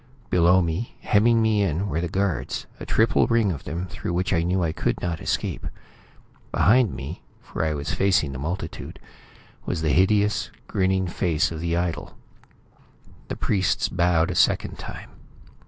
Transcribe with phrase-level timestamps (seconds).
[0.31, 4.33] Below me, hemming me in, were the guards; a triple ring of them, through which
[4.33, 5.67] I knew I could not escape.
[6.51, 8.99] Behind me, for I was facing the multitude,
[9.67, 12.17] was the hideous, grinning face of the idol.
[13.27, 15.11] The priests bowed a second time.